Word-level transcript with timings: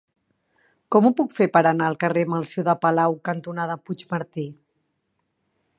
Com 0.95 1.07
ho 1.07 1.11
puc 1.19 1.35
fer 1.39 1.47
per 1.57 1.61
anar 1.71 1.89
al 1.89 1.97
carrer 2.05 2.23
Melcior 2.35 2.67
de 2.69 2.75
Palau 2.87 3.17
cantonada 3.29 3.79
Puigmartí? 3.87 4.47